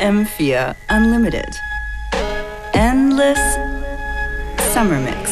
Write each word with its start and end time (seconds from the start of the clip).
FM4 0.00 0.74
Unlimited. 0.90 1.48
Endless 2.72 3.38
Summer 4.74 4.98
Mix. 5.00 5.30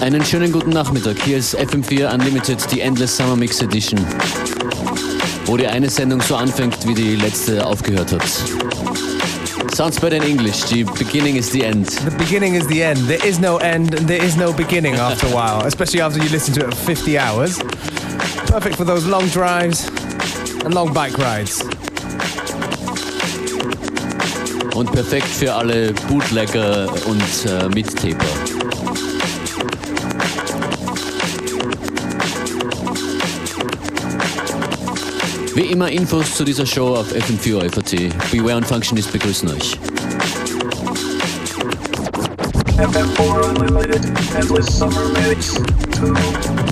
Einen 0.00 0.24
schönen 0.24 0.52
guten 0.52 0.70
Nachmittag. 0.70 1.16
Hier 1.22 1.36
ist 1.36 1.54
FM4 1.58 2.14
Unlimited, 2.14 2.58
die 2.72 2.80
Endless 2.80 3.16
Summer 3.16 3.36
Mix 3.36 3.60
Edition. 3.60 4.00
Wo 5.44 5.58
die 5.58 5.66
eine 5.66 5.90
Sendung 5.90 6.22
so 6.22 6.36
anfängt, 6.36 6.88
wie 6.88 6.94
die 6.94 7.16
letzte 7.16 7.64
aufgehört 7.66 8.12
hat. 8.12 8.63
Sounds 9.74 9.98
better 9.98 10.14
in 10.14 10.22
English. 10.22 10.70
The 10.70 10.84
beginning 10.96 11.34
is 11.34 11.50
the 11.50 11.64
end. 11.64 11.86
The 11.86 12.16
beginning 12.16 12.54
is 12.54 12.64
the 12.68 12.80
end. 12.80 12.98
There 13.08 13.26
is 13.26 13.40
no 13.40 13.56
end 13.56 13.92
and 13.94 14.06
there 14.08 14.22
is 14.22 14.36
no 14.36 14.52
beginning 14.52 14.94
after 14.94 15.26
a 15.26 15.30
while, 15.30 15.66
especially 15.66 16.00
after 16.00 16.22
you 16.22 16.28
listen 16.28 16.54
to 16.54 16.68
it 16.68 16.72
for 16.72 16.94
50 16.94 17.18
hours. 17.18 17.58
Perfect 18.46 18.76
for 18.76 18.84
those 18.84 19.04
long 19.04 19.26
drives 19.30 19.88
and 20.62 20.72
long 20.72 20.94
bike 20.94 21.18
rides. 21.18 21.60
Und 24.76 24.92
perfekt 24.92 25.26
für 25.26 25.52
alle 25.52 25.92
Bootlegger 26.08 26.88
und 27.06 27.22
äh. 27.46 28.53
Wie 35.54 35.66
immer 35.66 35.88
Infos 35.88 36.34
zu 36.34 36.44
dieser 36.44 36.66
Show 36.66 36.96
auf 36.96 37.12
FM4 37.12 37.70
FAT. 37.70 38.30
Beware 38.32 38.56
und 38.56 38.66
Functionist 38.66 39.12
begrüßen 39.12 39.48
euch. 39.50 39.78
FM4 42.76 43.60
Unlimited 43.60 44.04
Endless 44.34 44.66
Summer 44.78 45.04
Mix 45.28 45.54
2. 45.54 46.63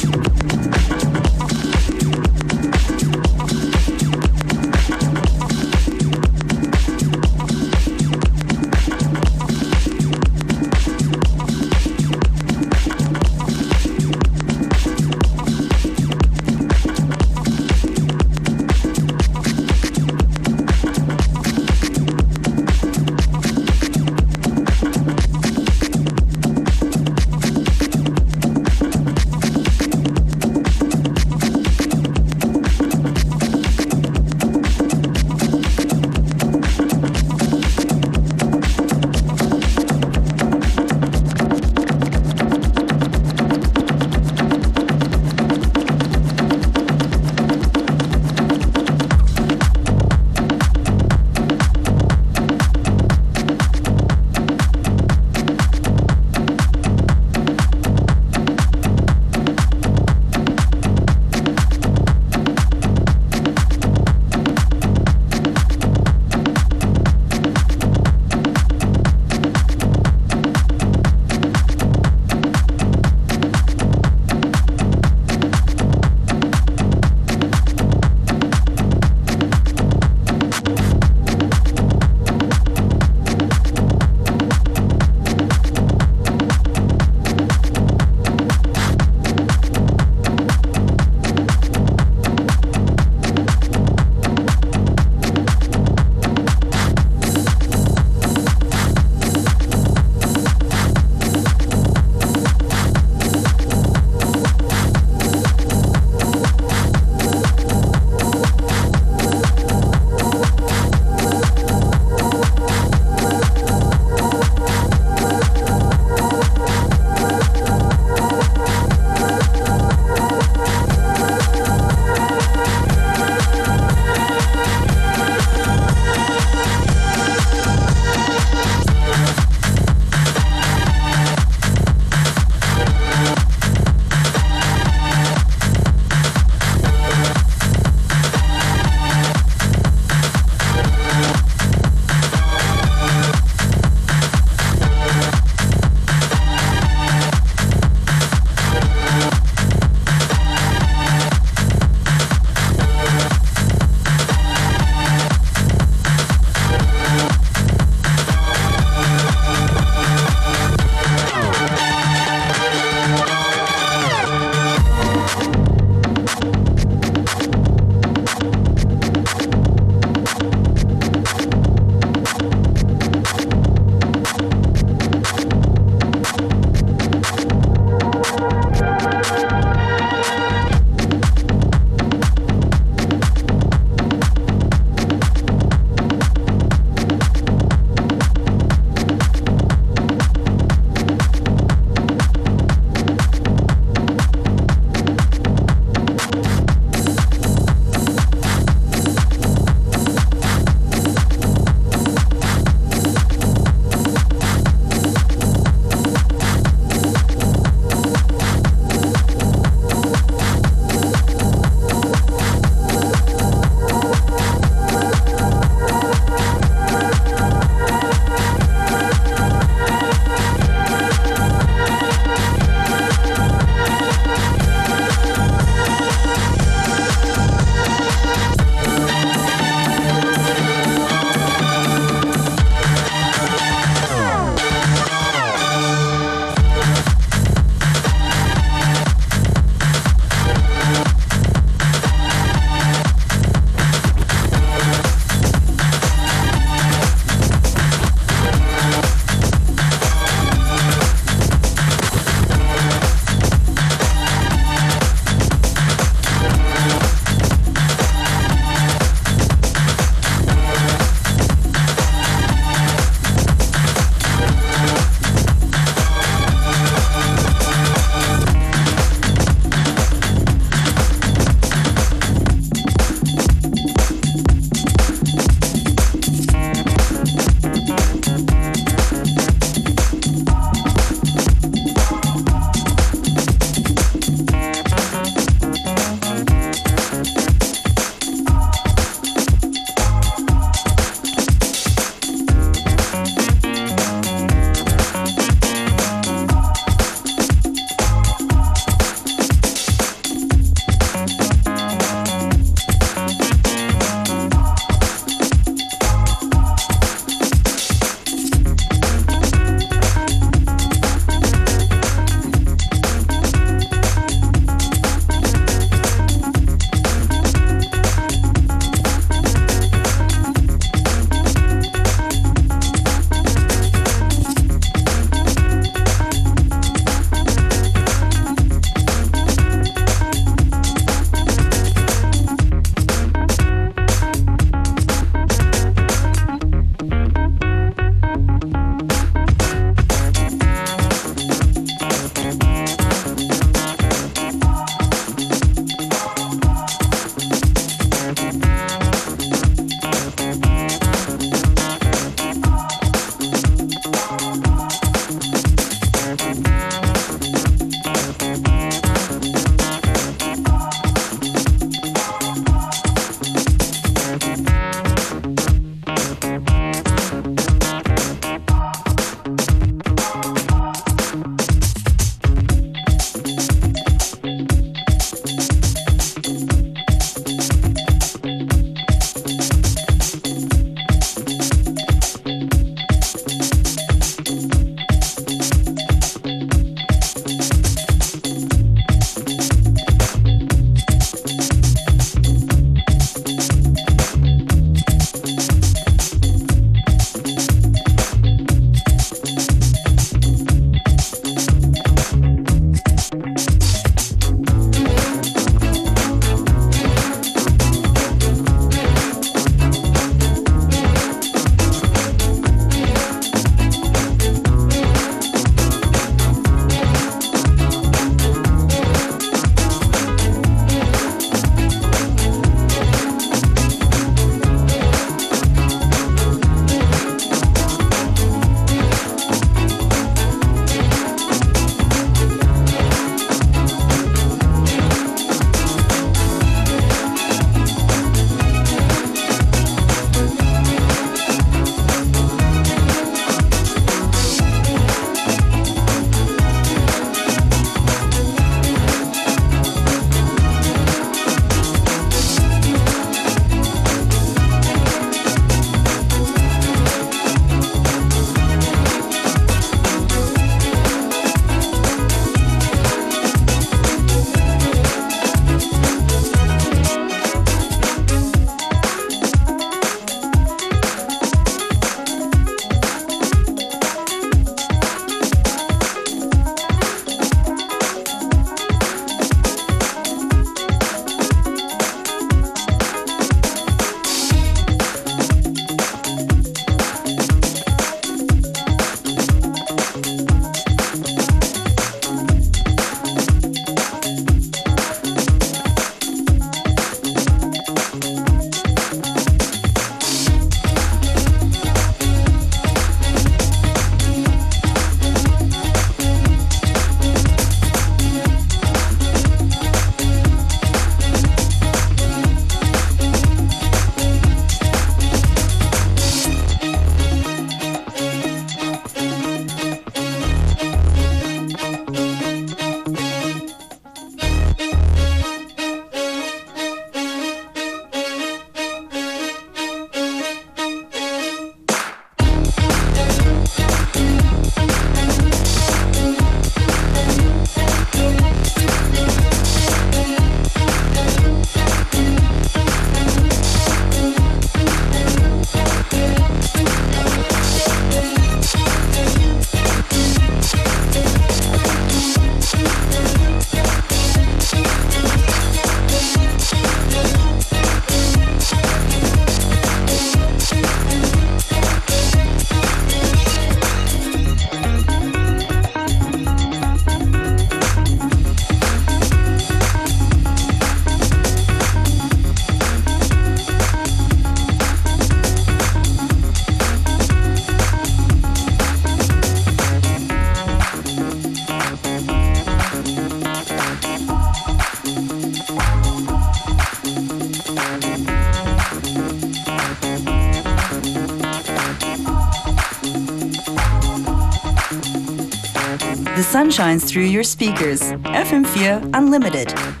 Shines 596.71 597.03
through 597.03 597.25
your 597.25 597.43
speakers. 597.43 598.01
FM4 598.01 599.11
Unlimited. 599.13 600.00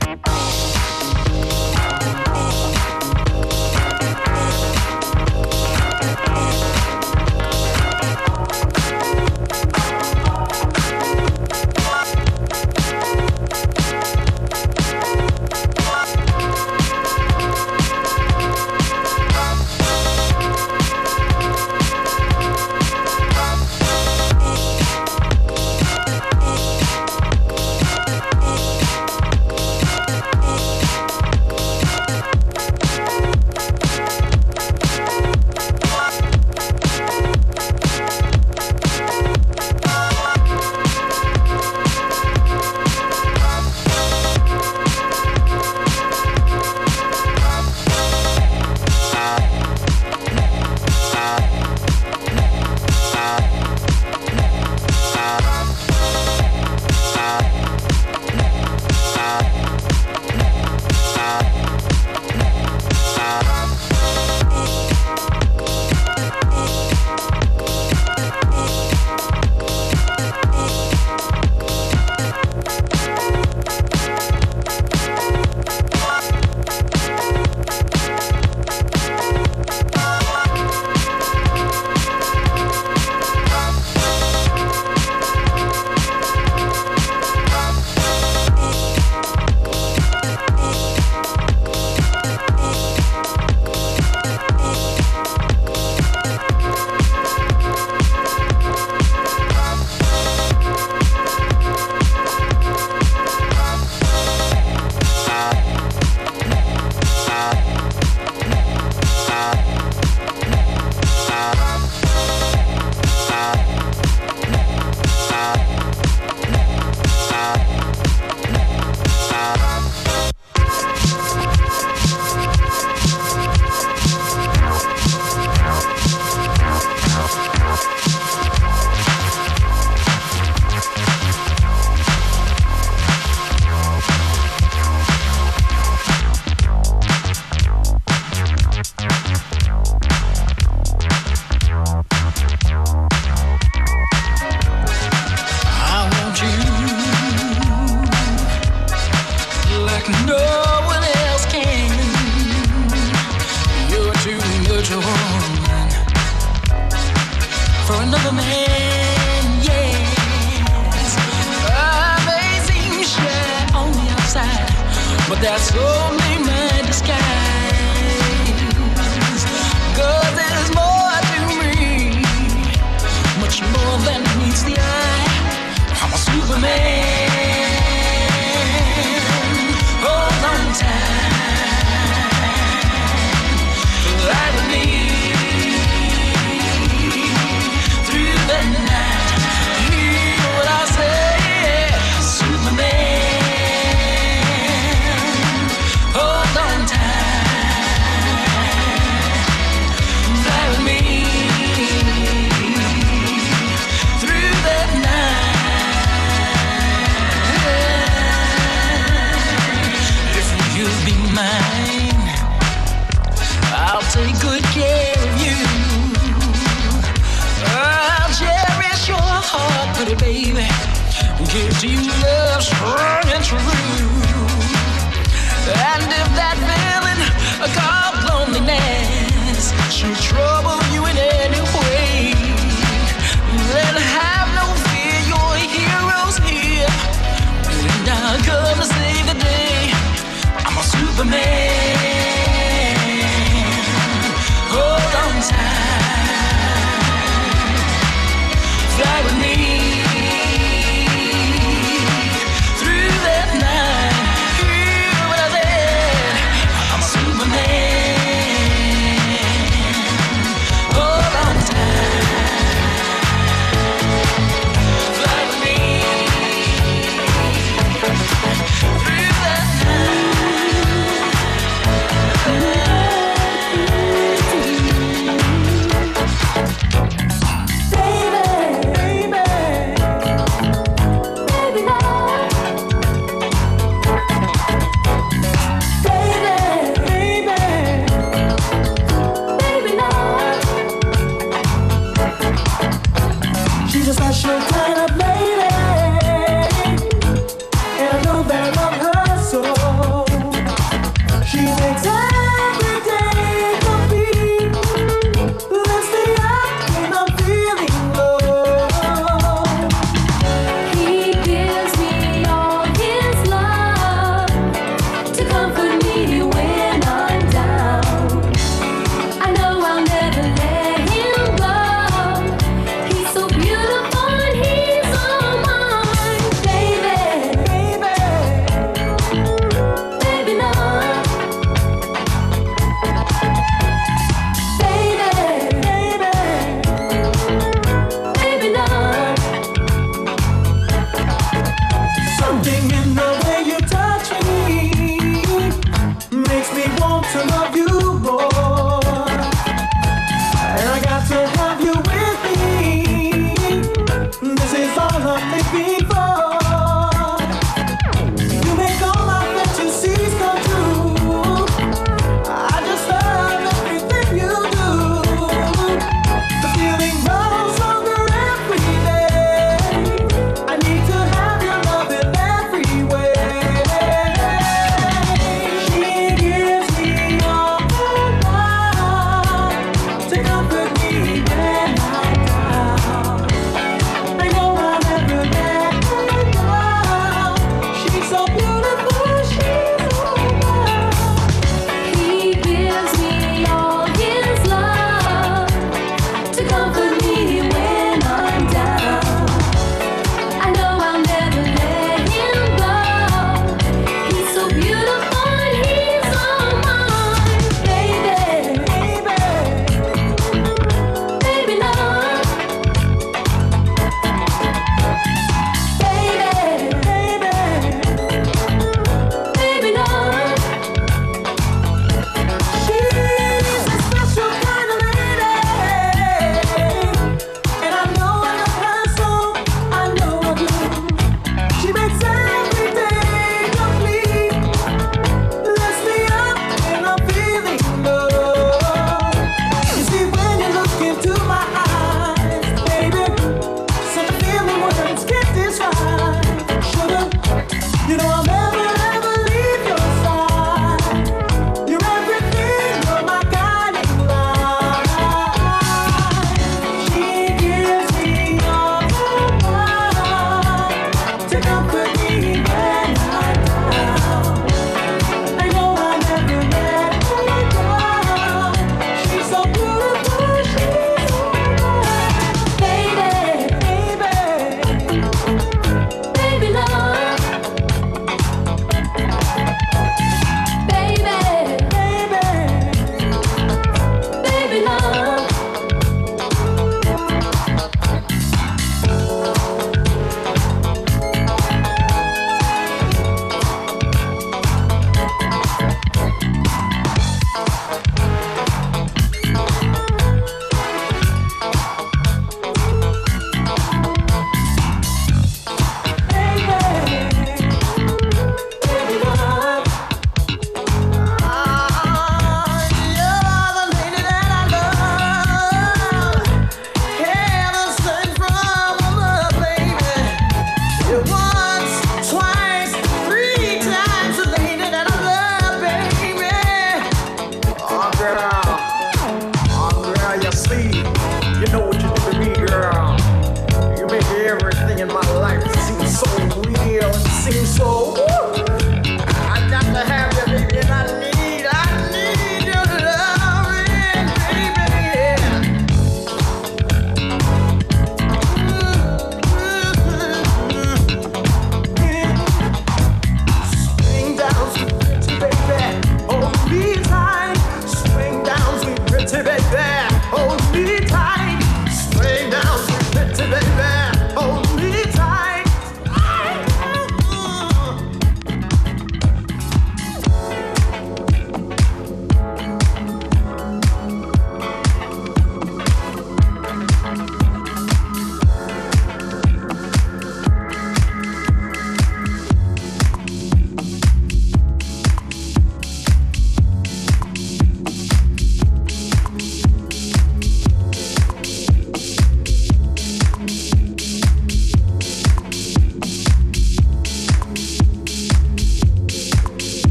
she's 230.01 230.19
trying. 230.23 230.50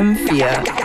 FM4 0.00 0.79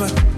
and 0.00 0.37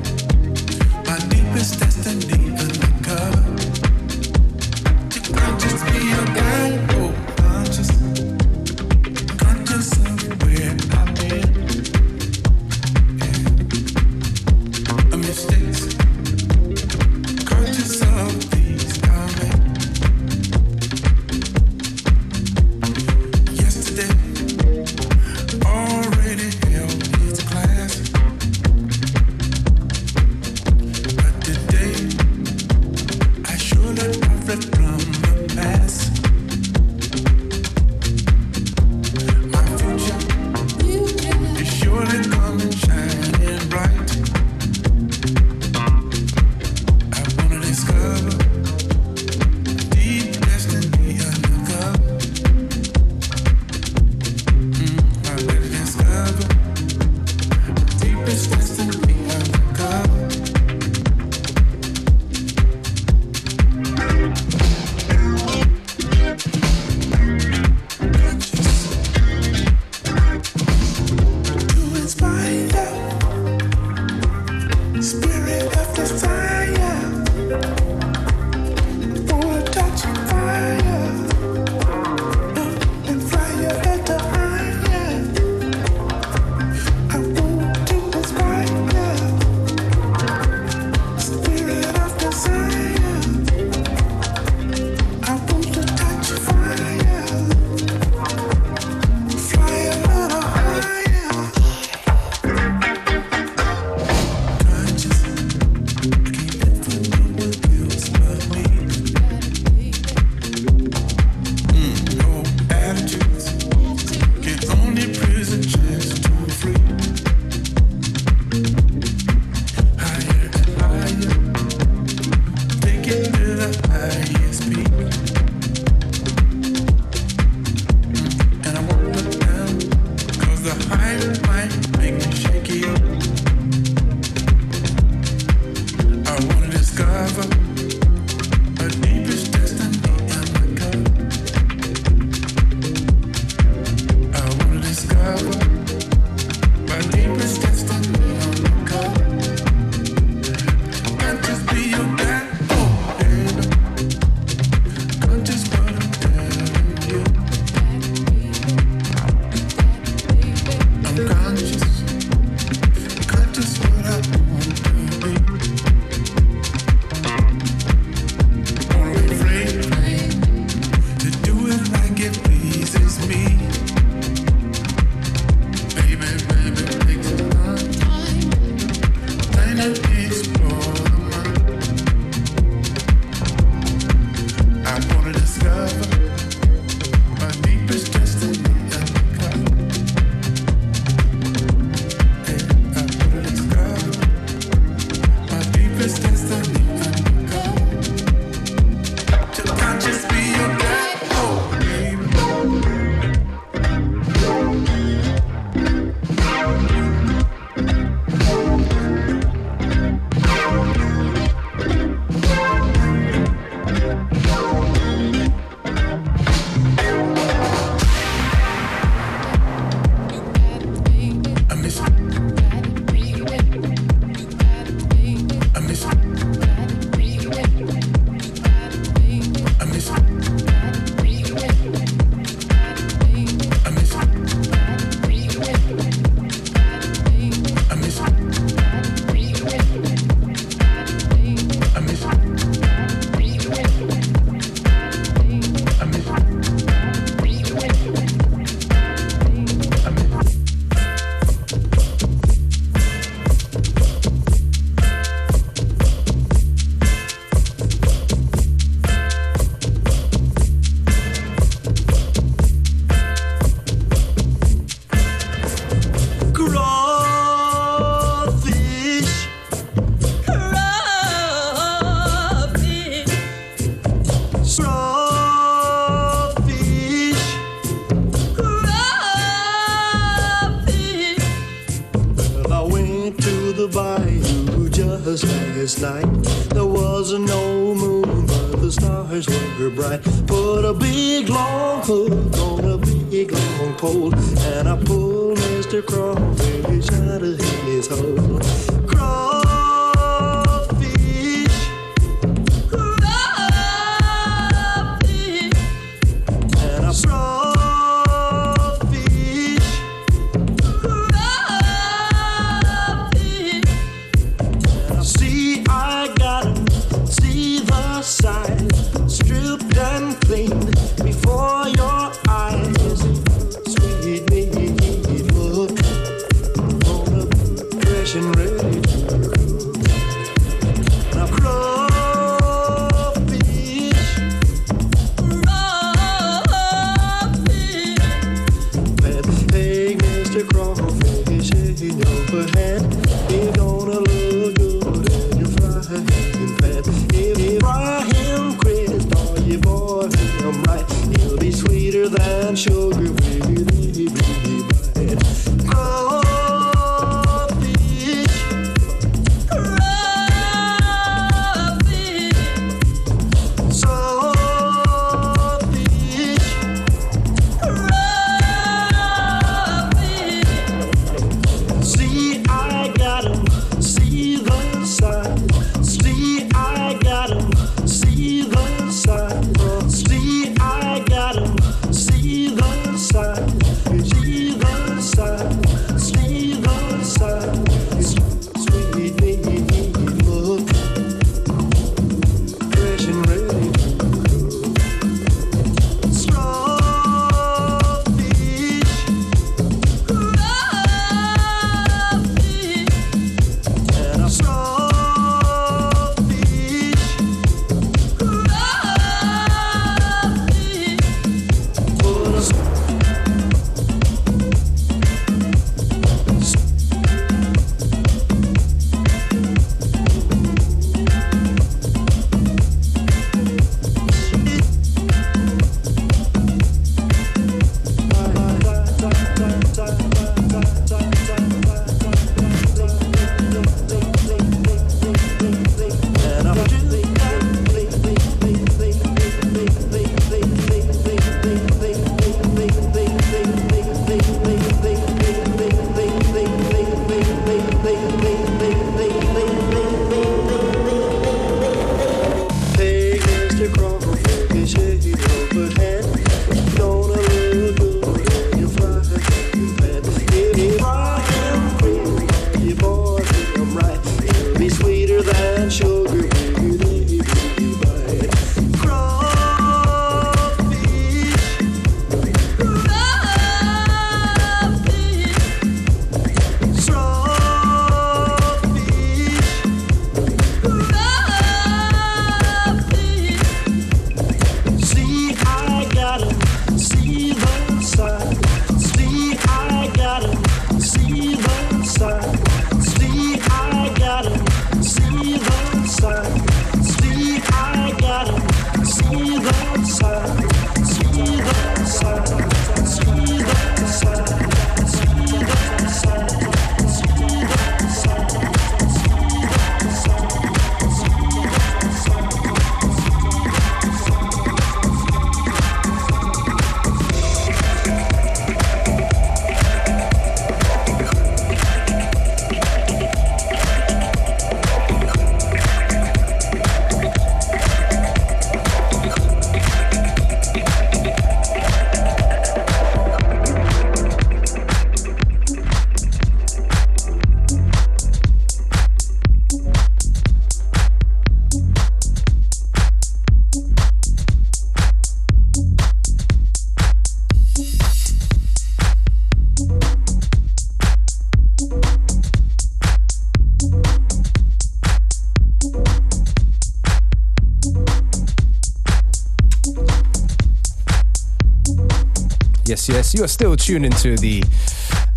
Yes, 563.31 563.35
yes, 563.35 563.39
you 563.39 563.45
are 563.45 563.49
still 563.49 563.77
tuned 563.77 564.05
into 564.05 564.37
the 564.37 564.61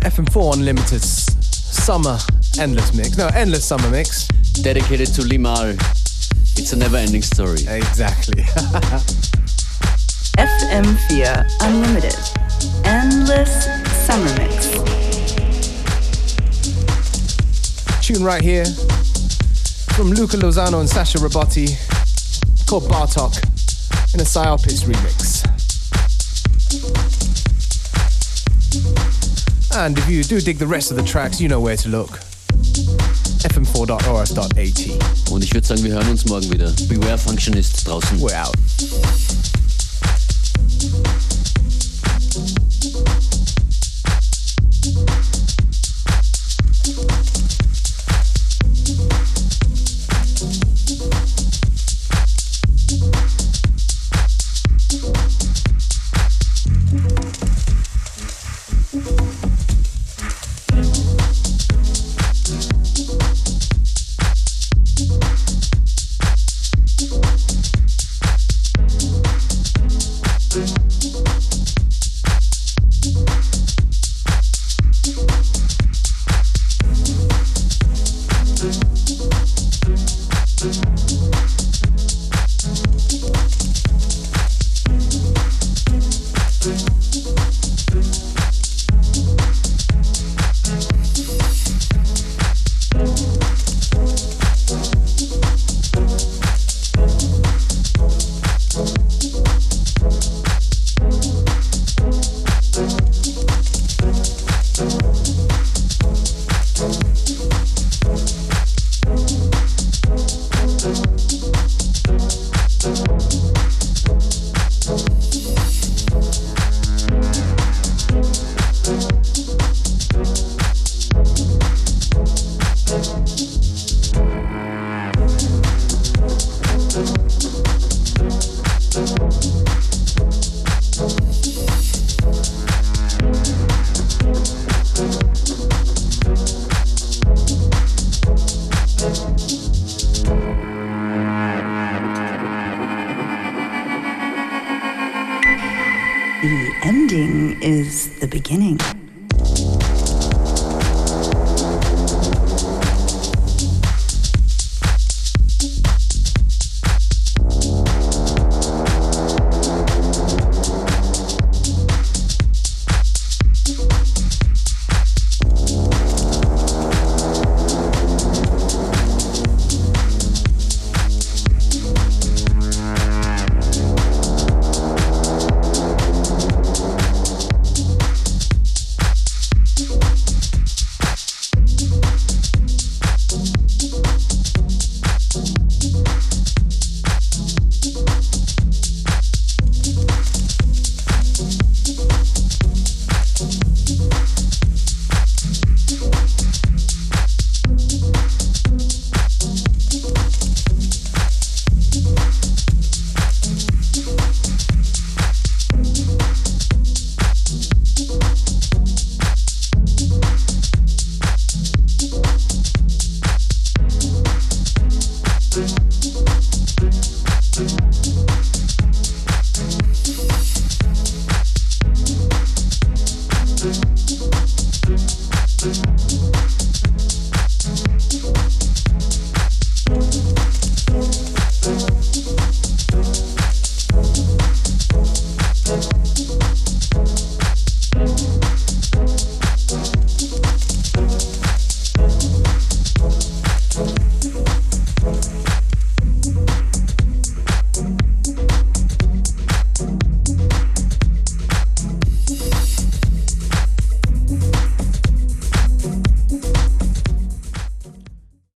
FM4 0.00 0.54
Unlimited 0.54 1.00
Summer 1.00 2.18
Endless 2.58 2.92
Mix. 2.92 3.16
No, 3.16 3.28
Endless 3.28 3.64
Summer 3.64 3.88
Mix. 3.88 4.26
Dedicated 4.62 5.06
to 5.14 5.22
Limahl. 5.22 5.74
It's 6.58 6.72
a 6.72 6.76
never 6.76 6.96
ending 6.96 7.22
story. 7.22 7.60
Exactly. 7.68 8.42
FM4 10.34 11.46
Unlimited. 11.60 12.16
Endless 12.84 13.66
Summer 14.04 14.34
Mix. 14.38 14.72
Tune 18.04 18.24
right 18.24 18.42
here 18.42 18.64
from 19.94 20.10
Luca 20.10 20.36
Lozano 20.36 20.80
and 20.80 20.88
Sasha 20.88 21.18
Robotti 21.18 21.76
called 22.68 22.84
Bartok 22.84 23.40
in 24.14 24.20
a 24.20 24.24
Psyopis 24.24 24.82
remix. 24.82 25.23
And 29.76 29.98
if 29.98 30.08
you 30.08 30.22
do 30.22 30.40
dig 30.40 30.58
the 30.58 30.66
rest 30.66 30.92
of 30.92 30.96
the 30.96 31.02
tracks, 31.02 31.40
you 31.40 31.48
know 31.48 31.60
where 31.60 31.76
to 31.76 31.88
look. 31.88 32.20
fm4.orf.at. 33.42 35.32
Und 35.32 35.42
ich 35.42 35.52
würde 35.52 35.66
sagen, 35.66 35.82
wir 35.82 35.92
hören 35.94 36.08
uns 36.08 36.24
morgen 36.26 36.48
wieder. 36.52 36.70
Beware 36.88 37.18
Functionist 37.18 37.86
draußen. 37.86 38.20
We're 38.20 38.40
out. 38.40 38.54